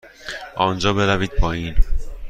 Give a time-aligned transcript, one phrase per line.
[0.55, 1.75] آنجا بروید پایین.